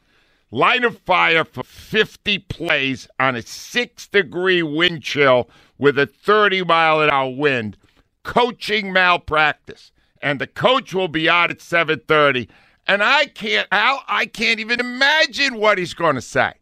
Line 0.53 0.83
of 0.83 0.99
fire 0.99 1.43
for 1.45 1.63
50 1.63 2.37
plays 2.37 3.07
on 3.19 3.35
a 3.35 3.41
six 3.41 4.07
degree 4.07 4.61
wind 4.61 5.01
chill 5.01 5.49
with 5.79 5.97
a 5.97 6.05
30 6.05 6.63
mile 6.65 7.01
an 7.01 7.09
hour 7.09 7.31
wind. 7.35 7.75
Coaching 8.21 8.93
malpractice. 8.93 9.91
And 10.21 10.39
the 10.39 10.45
coach 10.45 10.93
will 10.93 11.07
be 11.07 11.27
out 11.27 11.49
at 11.49 11.57
7:30. 11.57 12.47
And 12.85 13.01
I 13.01 13.25
can't 13.25 13.67
Al, 13.71 14.03
I 14.07 14.27
can't 14.27 14.59
even 14.59 14.79
imagine 14.79 15.55
what 15.55 15.79
he's 15.79 15.95
going 15.95 16.13
to 16.15 16.21
say. 16.21 16.53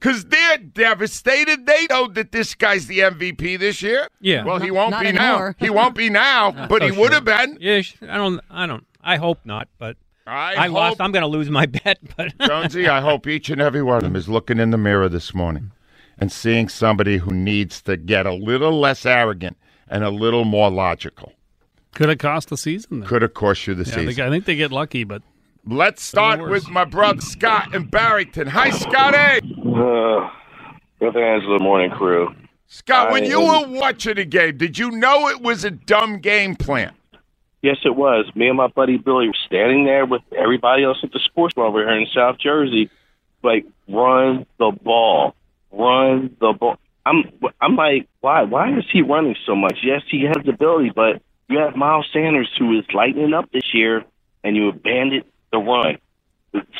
Because 0.00 0.24
they're 0.24 0.58
devastated. 0.58 1.64
They 1.64 1.86
know 1.88 2.08
that 2.08 2.32
this 2.32 2.56
guy's 2.56 2.88
the 2.88 2.98
MVP 2.98 3.56
this 3.56 3.82
year. 3.82 4.08
Yeah. 4.20 4.42
Well, 4.42 4.58
he 4.58 4.72
won't 4.72 4.98
be 4.98 5.06
anymore. 5.06 5.54
now. 5.60 5.64
He 5.64 5.70
won't 5.70 5.94
be 5.94 6.10
now, 6.10 6.50
but 6.68 6.82
he 6.82 6.88
so 6.88 6.98
would 6.98 7.12
sure. 7.12 7.14
have 7.14 7.24
been. 7.24 7.56
Yeah, 7.60 7.82
I 8.02 8.16
don't. 8.16 8.40
I 8.50 8.66
don't. 8.66 8.84
I 9.00 9.14
hope 9.14 9.38
not. 9.44 9.68
But 9.78 9.96
I, 10.26 10.54
I, 10.54 10.66
lost. 10.68 11.00
I'm 11.00 11.12
going 11.12 11.22
to 11.22 11.28
lose 11.28 11.50
my 11.50 11.66
bet. 11.84 11.98
But 12.16 12.36
Jonesy, 12.46 12.88
I 12.88 13.00
hope 13.00 13.26
each 13.26 13.50
and 13.50 13.60
every 13.60 13.82
one 13.82 13.96
of 13.96 14.02
them 14.02 14.16
is 14.16 14.28
looking 14.28 14.58
in 14.58 14.70
the 14.70 14.78
mirror 14.78 15.08
this 15.08 15.34
morning 15.34 15.72
and 16.18 16.30
seeing 16.30 16.68
somebody 16.68 17.18
who 17.18 17.32
needs 17.32 17.82
to 17.82 17.96
get 17.96 18.26
a 18.26 18.32
little 18.32 18.78
less 18.78 19.04
arrogant 19.06 19.56
and 19.88 20.04
a 20.04 20.10
little 20.10 20.44
more 20.44 20.70
logical. 20.70 21.32
Could 21.94 22.08
have 22.08 22.18
cost 22.18 22.48
the 22.48 22.56
season. 22.56 23.00
Then. 23.00 23.08
Could 23.08 23.22
have 23.22 23.34
cost 23.34 23.66
you 23.66 23.74
the 23.74 23.84
Yeah, 23.84 23.92
I 23.92 23.96
think, 23.96 24.08
season. 24.10 24.26
I 24.26 24.30
think 24.30 24.44
they 24.46 24.56
get 24.56 24.72
lucky, 24.72 25.04
but 25.04 25.22
Let's 25.64 26.02
start 26.02 26.40
with 26.40 26.68
my 26.70 26.84
brother 26.84 27.20
Scott 27.20 27.72
in 27.72 27.84
Barrington. 27.86 28.48
Hi, 28.48 28.70
Scotty. 28.70 29.38
Uh, 29.64 30.28
good 30.98 31.16
Angelo 31.16 31.60
morning 31.60 31.90
crew. 31.92 32.34
Scott, 32.66 33.12
when 33.12 33.22
I 33.22 33.26
you 33.26 33.40
am- 33.42 33.72
were 33.72 33.78
watching 33.78 34.16
the 34.16 34.24
game, 34.24 34.56
did 34.56 34.76
you 34.76 34.90
know 34.90 35.28
it 35.28 35.40
was 35.40 35.64
a 35.64 35.70
dumb 35.70 36.18
game 36.18 36.56
plan? 36.56 36.92
Yes, 37.62 37.76
it 37.84 37.94
was. 37.94 38.26
Me 38.34 38.48
and 38.48 38.56
my 38.56 38.66
buddy 38.66 38.98
Billy 38.98 39.28
were 39.28 39.34
standing 39.46 39.84
there 39.84 40.04
with 40.04 40.22
everybody 40.36 40.82
else 40.82 40.98
at 41.04 41.12
the 41.12 41.20
sports 41.20 41.54
bar 41.54 41.66
over 41.66 41.78
here 41.78 41.96
in 41.96 42.08
South 42.12 42.38
Jersey, 42.38 42.90
like 43.42 43.64
run 43.88 44.46
the 44.58 44.72
ball, 44.82 45.36
run 45.70 46.36
the 46.40 46.52
ball. 46.52 46.76
I'm 47.06 47.24
I'm 47.60 47.76
like, 47.76 48.08
why 48.20 48.42
why 48.42 48.76
is 48.76 48.84
he 48.92 49.02
running 49.02 49.36
so 49.46 49.54
much? 49.54 49.78
Yes, 49.82 50.02
he 50.08 50.24
has 50.24 50.36
the 50.44 50.50
ability, 50.50 50.90
but 50.90 51.22
you 51.48 51.58
have 51.58 51.76
Miles 51.76 52.08
Sanders 52.12 52.50
who 52.58 52.78
is 52.78 52.84
lightening 52.92 53.32
up 53.32 53.50
this 53.52 53.72
year, 53.72 54.04
and 54.42 54.56
you 54.56 54.68
abandoned 54.68 55.24
the 55.52 55.58
run. 55.58 55.98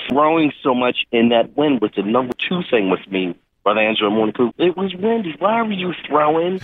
Throwing 0.09 0.53
so 0.63 0.75
much 0.75 1.07
in 1.13 1.31
that 1.31 1.57
wind 1.57 1.81
was 1.81 1.93
the 1.97 2.03
number 2.03 2.35
two 2.35 2.63
thing 2.71 2.91
with 2.91 3.07
me, 3.11 3.37
Brother 3.63 3.81
Angelo 3.81 4.31
Crew. 4.33 4.53
It 4.59 4.77
was 4.77 4.95
windy. 4.95 5.35
Why 5.39 5.63
were 5.63 5.73
you 5.73 5.95
throwing? 6.07 6.61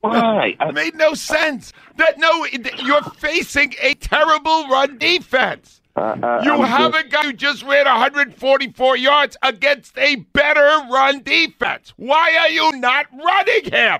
Why? 0.00 0.56
It 0.60 0.74
made 0.74 0.94
no 0.94 1.14
sense. 1.14 1.72
That 1.96 2.18
no, 2.18 2.46
you're 2.78 3.02
facing 3.02 3.74
a 3.82 3.94
terrible 3.94 4.68
run 4.68 4.98
defense. 4.98 5.80
I, 5.96 6.00
I, 6.22 6.42
You 6.44 6.52
I'm 6.54 6.62
have 6.64 6.92
just- 6.92 7.06
a 7.06 7.08
guy 7.08 7.22
who 7.24 7.32
just 7.32 7.62
ran 7.64 7.84
144 7.86 8.96
yards 8.96 9.36
against 9.42 9.98
a 9.98 10.16
better 10.16 10.86
run 10.90 11.22
defense. 11.22 11.92
Why 11.96 12.36
are 12.40 12.48
you 12.50 12.72
not 12.78 13.06
running 13.12 13.64
him? 13.72 13.98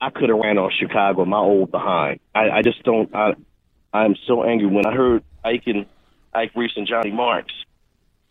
I 0.00 0.10
could 0.10 0.30
have 0.30 0.38
ran 0.38 0.58
on 0.58 0.70
Chicago, 0.78 1.24
my 1.24 1.38
old 1.38 1.70
behind. 1.70 2.20
I, 2.34 2.50
I 2.50 2.62
just 2.62 2.82
don't. 2.82 3.14
I, 3.14 3.34
I'm 3.92 4.16
so 4.26 4.42
angry 4.44 4.66
when 4.66 4.86
I 4.86 4.92
heard 4.92 5.22
Ike 5.44 5.62
and 5.66 5.86
Ike 6.34 6.52
Reese 6.56 6.72
and 6.76 6.86
Johnny 6.88 7.12
Marks, 7.12 7.52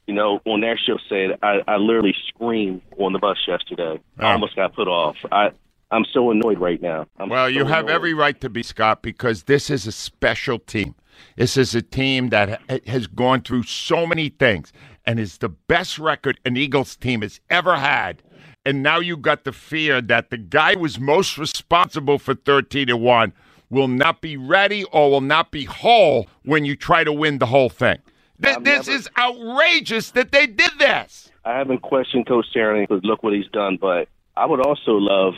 you 0.08 0.14
know, 0.14 0.42
on 0.46 0.60
their 0.62 0.78
show 0.78 0.98
said 1.08 1.38
I, 1.44 1.60
I 1.68 1.78
literally 1.78 2.16
screamed 2.28 2.82
on 2.98 3.14
the 3.14 3.20
bus 3.20 3.38
yesterday. 3.48 4.00
Oh. 4.20 4.24
I 4.26 4.30
Oh. 4.30 4.34
almost 4.34 4.56
got 4.56 4.74
put 4.76 4.88
off. 4.90 5.16
I, 5.32 5.52
I'm 5.92 6.06
so 6.14 6.32
annoyed 6.32 6.60
right 6.60 6.82
now. 6.82 7.06
I'm 7.20 7.30
Well, 7.30 7.46
so 7.46 7.50
you 7.50 7.66
have 7.66 7.86
annoyed. 7.86 7.96
every 7.96 8.14
right 8.14 8.40
to 8.42 8.50
be, 8.50 8.64
Scott, 8.64 9.02
because 9.02 9.44
this 9.44 9.70
is 9.70 9.86
a 9.88 9.92
special 9.92 10.58
team. 10.60 10.96
This 11.36 11.58
is 11.58 11.76
a 11.76 11.82
team 11.82 12.30
that 12.30 12.62
has 12.88 13.08
gone 13.08 13.42
through 13.42 13.64
so 13.64 14.08
many 14.08 14.30
things 14.30 14.72
and 15.06 15.20
is 15.20 15.38
the 15.40 15.50
best 15.50 16.00
record 16.00 16.40
an 16.46 16.56
Eagles 16.58 16.96
team 16.96 17.22
has 17.22 17.40
ever 17.50 17.76
had. 17.76 18.24
And 18.66 18.82
now 18.82 19.00
you 19.00 19.18
got 19.18 19.44
the 19.44 19.52
fear 19.52 20.02
that 20.02 20.30
the 20.30 20.38
guy 20.38 20.74
who 20.76 20.80
was 20.82 21.00
most 21.00 21.38
responsible 21.38 22.20
for 22.20 22.36
13 22.36 22.88
to 22.88 22.98
1 22.98 23.34
will 23.70 23.88
not 23.88 24.22
be 24.22 24.38
ready 24.38 24.84
or 24.86 25.12
will 25.12 25.22
not 25.22 25.52
be 25.52 25.66
whole 25.66 26.28
when 26.44 26.64
you 26.66 26.76
try 26.76 27.04
to 27.04 27.12
win 27.12 27.40
the 27.40 27.48
whole 27.48 27.70
thing. 27.70 27.98
Th- 28.42 28.58
this 28.60 28.88
never- 28.88 28.98
is 28.98 29.10
outrageous 29.18 30.12
that 30.12 30.32
they 30.32 30.48
did 30.48 30.72
this. 30.80 31.32
I 31.44 31.58
haven't 31.58 31.82
questioned 31.82 32.28
Coach 32.28 32.46
Sterling 32.50 32.86
because 32.88 33.04
look 33.04 33.24
what 33.24 33.34
he's 33.34 33.48
done, 33.48 33.78
but 33.80 34.08
I 34.38 34.46
would 34.46 34.66
also 34.66 34.94
love 34.94 35.34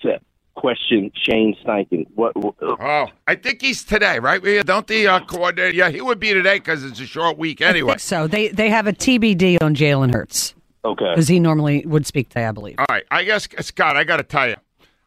to 0.00 0.20
question 0.54 1.12
Shane 1.14 1.56
Steichen. 1.64 2.06
What? 2.14 2.34
what 2.36 2.54
Oh, 2.60 3.06
I 3.26 3.34
think 3.34 3.60
he's 3.60 3.84
today, 3.84 4.18
right? 4.18 4.42
Yeah, 4.44 4.62
Don't 4.62 4.86
the 4.86 5.06
uh, 5.06 5.20
coordinator? 5.20 5.74
Yeah, 5.74 5.90
he 5.90 6.00
would 6.00 6.18
be 6.18 6.32
today 6.32 6.58
because 6.58 6.82
it's 6.84 7.00
a 7.00 7.06
short 7.06 7.38
week 7.38 7.60
I 7.62 7.66
anyway. 7.66 7.92
think 7.92 8.00
so. 8.00 8.26
They 8.26 8.48
they 8.48 8.70
have 8.70 8.86
a 8.86 8.92
TBD 8.92 9.62
on 9.62 9.74
Jalen 9.74 10.12
Hurts 10.12 10.54
okay. 10.84 11.10
because 11.10 11.28
he 11.28 11.40
normally 11.40 11.84
would 11.86 12.06
speak 12.06 12.28
today, 12.30 12.46
I 12.46 12.52
believe. 12.52 12.76
All 12.78 12.86
right, 12.88 13.04
I 13.10 13.24
guess 13.24 13.46
Scott, 13.60 13.96
I 13.96 14.04
got 14.04 14.16
to 14.16 14.22
tell 14.22 14.48
you, 14.48 14.56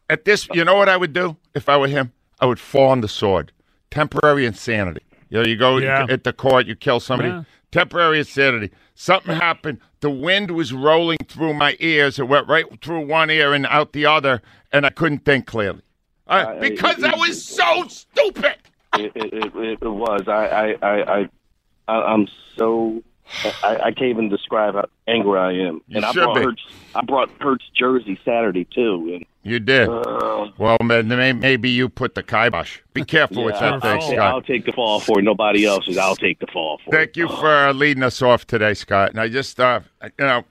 at 0.09 0.25
this, 0.25 0.47
you 0.53 0.63
know 0.63 0.75
what 0.75 0.89
I 0.89 0.97
would 0.97 1.13
do 1.13 1.35
if 1.55 1.67
I 1.69 1.77
were 1.77 1.87
him? 1.87 2.11
I 2.39 2.45
would 2.45 2.59
fall 2.59 2.89
on 2.89 3.01
the 3.01 3.07
sword, 3.07 3.51
temporary 3.91 4.45
insanity. 4.45 5.01
You 5.29 5.39
know, 5.39 5.45
you 5.45 5.55
go 5.57 5.77
Yeah. 5.77 6.05
at 6.09 6.23
the 6.23 6.33
court, 6.33 6.65
you 6.65 6.75
kill 6.75 6.99
somebody. 6.99 7.29
Yeah. 7.29 7.43
Temporary 7.71 8.19
insanity. 8.19 8.71
Something 8.95 9.35
happened. 9.35 9.79
The 10.01 10.09
wind 10.09 10.51
was 10.51 10.73
rolling 10.73 11.19
through 11.27 11.53
my 11.53 11.75
ears. 11.79 12.19
It 12.19 12.27
went 12.27 12.47
right 12.47 12.65
through 12.81 13.05
one 13.05 13.29
ear 13.29 13.53
and 13.53 13.65
out 13.67 13.93
the 13.93 14.05
other, 14.05 14.41
and 14.71 14.85
I 14.85 14.89
couldn't 14.89 15.25
think 15.25 15.45
clearly. 15.45 15.81
Uh, 16.27 16.59
because 16.59 17.03
I 17.03 17.15
was 17.15 17.43
so 17.43 17.87
stupid. 17.87 18.55
It, 18.95 19.11
it, 19.15 19.33
it, 19.33 19.79
it, 19.81 19.81
was. 19.81 20.27
I, 20.27 20.75
I, 20.81 20.87
I, 20.87 21.29
I 21.87 21.91
I'm 21.91 22.27
so. 22.55 23.01
I, 23.63 23.77
I 23.85 23.91
can't 23.91 24.09
even 24.09 24.29
describe 24.29 24.73
how 24.73 24.85
angry 25.07 25.39
I 25.39 25.51
am. 25.51 25.81
You 25.87 25.97
and 25.97 26.05
I 26.05 26.11
brought 26.13 26.35
be. 26.35 26.43
Hurts. 26.43 26.61
I 26.95 27.01
brought 27.05 27.29
Hurts 27.39 27.65
jersey 27.75 28.19
Saturday 28.25 28.65
too. 28.65 29.11
And 29.13 29.25
You 29.43 29.59
did. 29.59 29.87
Uh, 29.87 30.47
well, 30.57 30.77
may- 30.83 31.33
maybe 31.33 31.69
you 31.69 31.89
put 31.89 32.15
the 32.15 32.23
kibosh. 32.23 32.79
Be 32.93 33.03
careful 33.03 33.43
with 33.43 33.59
that 33.59 33.73
I'll, 33.73 33.79
thing, 33.79 34.19
I'll, 34.19 34.35
I'll 34.35 34.41
take 34.41 34.65
the 34.65 34.71
fall 34.71 34.99
for 34.99 35.19
it. 35.19 35.23
Nobody 35.23 35.65
else's. 35.65 35.97
I'll 35.97 36.15
take 36.15 36.39
the 36.39 36.47
fall 36.47 36.79
for 36.83 36.89
it. 36.93 36.97
Thank 36.97 37.09
it. 37.11 37.17
you 37.17 37.27
for 37.27 37.47
uh, 37.47 37.73
leading 37.73 38.03
us 38.03 38.21
off 38.21 38.47
today, 38.47 38.73
Scott. 38.73 39.11
And 39.11 39.19
I 39.19 39.27
just, 39.27 39.59
uh, 39.59 39.81
you 40.03 40.25
know, 40.25 40.43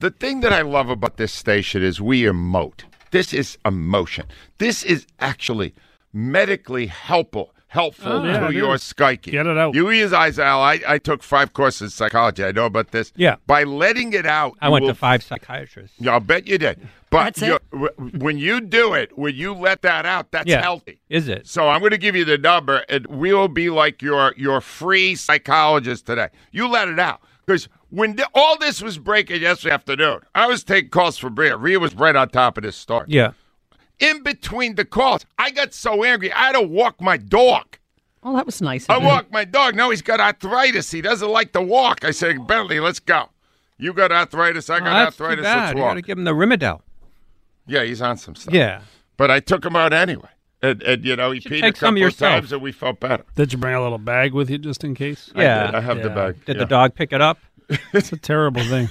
the 0.00 0.10
thing 0.10 0.40
that 0.40 0.52
I 0.52 0.62
love 0.62 0.90
about 0.90 1.16
this 1.16 1.32
station 1.32 1.82
is 1.82 2.00
we 2.00 2.22
emote. 2.22 2.82
This 3.10 3.32
is 3.32 3.56
emotion. 3.64 4.26
This 4.58 4.82
is 4.82 5.06
actually 5.20 5.74
medically 6.12 6.86
helpful. 6.86 7.52
Helpful 7.68 8.12
Oh, 8.12 8.24
yeah, 8.24 8.46
to 8.46 8.54
your 8.54 8.78
psyche. 8.78 9.32
Get 9.32 9.46
it 9.46 9.58
out. 9.58 9.74
You 9.74 9.90
use 9.90 10.12
Isal. 10.12 10.40
I, 10.60 10.80
I 10.86 10.98
took 10.98 11.22
five 11.22 11.52
courses 11.52 11.82
in 11.82 11.90
psychology. 11.90 12.44
I 12.44 12.52
know 12.52 12.66
about 12.66 12.92
this. 12.92 13.12
Yeah. 13.16 13.36
By 13.46 13.64
letting 13.64 14.12
it 14.12 14.24
out, 14.24 14.56
I 14.60 14.68
went 14.68 14.84
will 14.84 14.90
to 14.90 14.94
five 14.94 15.22
psychiatrists. 15.22 15.96
Yeah, 15.98 16.12
I'll 16.12 16.20
bet 16.20 16.46
you 16.46 16.58
did. 16.58 16.86
But 17.10 17.34
That's 17.36 17.42
it? 17.42 17.62
when 18.22 18.38
you 18.38 18.60
do 18.60 18.94
it, 18.94 19.18
when 19.18 19.34
you 19.34 19.52
let 19.52 19.82
that 19.82 20.06
out, 20.06 20.30
that's 20.30 20.46
Yeah. 20.48 20.62
healthy. 20.62 21.00
Is 21.08 21.28
it? 21.28 21.46
So 21.48 21.68
I'm 21.68 21.80
going 21.80 21.90
to 21.90 21.98
give 21.98 22.14
you 22.14 22.24
the 22.24 22.38
number, 22.38 22.84
and 22.88 23.04
we 23.06 23.32
will 23.32 23.48
be 23.48 23.68
like 23.68 24.00
your 24.00 24.32
your 24.36 24.60
free 24.60 25.14
psychologist 25.16 26.06
today. 26.06 26.28
You 26.52 26.68
let 26.68 26.88
it 26.88 26.98
out 27.00 27.20
because 27.44 27.68
when 27.90 28.16
th- 28.16 28.28
all 28.34 28.56
this 28.58 28.80
was 28.80 28.98
breaking 28.98 29.42
yesterday 29.42 29.74
afternoon, 29.74 30.20
I 30.34 30.46
was 30.46 30.62
taking 30.64 30.90
calls 30.90 31.18
for 31.18 31.30
Bria. 31.30 31.56
Rhea 31.56 31.78
was 31.80 31.94
right 31.94 32.14
on 32.16 32.28
top 32.28 32.56
of 32.58 32.62
this 32.64 32.76
story. 32.76 33.06
Yeah. 33.08 33.32
In 33.98 34.22
between 34.22 34.74
the 34.74 34.84
calls, 34.84 35.24
I 35.38 35.50
got 35.50 35.72
so 35.72 36.04
angry 36.04 36.32
I 36.32 36.46
had 36.48 36.52
to 36.52 36.62
walk 36.62 37.00
my 37.00 37.16
dog. 37.16 37.78
Oh, 38.22 38.34
that 38.36 38.44
was 38.44 38.60
nice. 38.60 38.86
I 38.88 38.96
of 38.96 39.02
you. 39.02 39.08
walk 39.08 39.30
my 39.32 39.44
dog. 39.44 39.74
Now 39.74 39.90
he's 39.90 40.02
got 40.02 40.20
arthritis. 40.20 40.90
He 40.90 41.00
doesn't 41.00 41.28
like 41.30 41.52
to 41.52 41.62
walk. 41.62 42.04
I 42.04 42.10
said, 42.10 42.36
oh. 42.40 42.44
Bentley, 42.44 42.80
let's 42.80 42.98
go. 43.00 43.30
You 43.78 43.92
got 43.92 44.10
arthritis. 44.12 44.68
I 44.68 44.76
Oh, 44.76 44.80
got 44.80 44.84
that's 45.04 45.16
too 45.16 45.24
arthritis. 45.24 45.44
bad. 45.44 45.56
Let's 45.56 45.66
walk. 45.68 45.76
You 45.76 45.82
walk. 45.82 45.90
got 45.90 45.94
to 45.94 46.02
give 46.02 46.18
him 46.18 46.24
the 46.24 46.32
Rimadyl. 46.32 46.80
Yeah, 47.66 47.84
he's 47.84 48.02
on 48.02 48.16
some 48.16 48.34
stuff. 48.34 48.52
Yeah. 48.52 48.80
But 49.16 49.30
I 49.30 49.40
took 49.40 49.64
him 49.64 49.76
out 49.76 49.92
anyway. 49.92 50.28
And, 50.62 50.82
and 50.82 51.04
you 51.04 51.14
know, 51.16 51.30
he 51.32 51.40
should 51.40 51.52
peed 51.52 51.58
a 51.58 51.60
take 51.62 51.76
some 51.76 51.88
couple 51.88 51.96
of 51.96 51.98
yourself. 51.98 52.32
times 52.32 52.52
and 52.52 52.62
we 52.62 52.72
felt 52.72 53.00
better. 53.00 53.24
Did 53.34 53.52
you 53.52 53.58
bring 53.58 53.74
a 53.74 53.82
little 53.82 53.98
bag 53.98 54.32
with 54.32 54.50
you 54.50 54.58
just 54.58 54.82
in 54.84 54.94
case? 54.94 55.30
I 55.34 55.42
Yeah. 55.42 55.66
did. 55.66 55.74
I 55.74 55.80
have 55.80 56.02
the 56.02 56.10
bag. 56.10 56.44
Did 56.46 56.56
Yeah. 56.56 56.60
the 56.60 56.66
dog 56.68 56.94
pick 56.94 57.12
it 57.12 57.20
up? 57.20 57.38
It's 57.92 58.12
a 58.12 58.16
terrible 58.16 58.62
thing. 58.64 58.88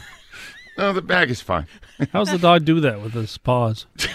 No, 0.77 0.91
the 0.93 1.01
bag 1.01 1.29
is 1.31 1.39
fine. 1.41 1.67
How's 2.11 2.29
the 2.31 2.37
dog 2.37 2.65
do 2.65 2.79
that 2.81 3.01
with 3.01 3.13
his 3.13 3.37
paws? 3.37 3.85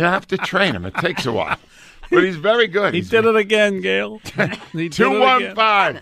You 0.00 0.06
have 0.06 0.26
to 0.28 0.38
train 0.38 0.74
him. 0.74 0.86
It 0.86 0.94
takes 0.94 1.26
a 1.26 1.32
while. 1.32 1.58
But 2.10 2.24
he's 2.24 2.36
very 2.36 2.66
good. 2.66 2.92
He 2.94 3.00
He's 3.00 3.08
did 3.10 3.24
it 3.24 3.36
again, 3.36 3.80
Gail. 3.80 4.20
He 4.72 4.88
did 4.88 4.92
it 4.92 4.92
Two 4.94 5.20
one 5.20 5.42
again. 5.42 5.54
five 5.54 6.00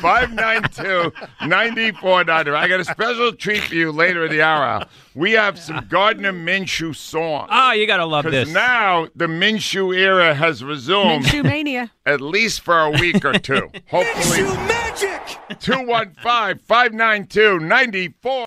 five 0.00 0.32
nine 0.32 0.62
two 0.74 1.12
ninety 1.46 1.92
four 1.92 2.24
ninety. 2.24 2.50
I 2.50 2.66
got 2.66 2.80
a 2.80 2.84
special 2.84 3.32
treat 3.32 3.62
for 3.62 3.74
you 3.76 3.92
later 3.92 4.24
in 4.24 4.32
the 4.32 4.42
hour. 4.42 4.84
We 5.14 5.32
have 5.32 5.58
some 5.60 5.86
Gardner 5.88 6.32
Minshew 6.32 6.96
songs. 6.96 7.48
Ah, 7.52 7.72
you 7.72 7.86
got 7.86 7.98
to 7.98 8.06
love 8.06 8.24
Because 8.24 8.46
this. 8.46 8.54
now 8.54 9.06
the 9.14 9.26
Minshew 9.26 9.94
era 9.96 10.34
has 10.34 10.64
resumed. 10.64 11.26
Minshew 11.26 11.44
mania. 11.44 11.92
At 12.04 12.20
least 12.20 12.62
for 12.62 12.80
a 12.80 12.90
week 12.90 13.24
or 13.24 13.34
two. 13.38 13.70
Hopefully. 13.90 14.38
Minshew 14.38 14.66
magic! 14.66 15.38
215 15.60 16.58
592 16.66 17.60
94. 17.60 18.46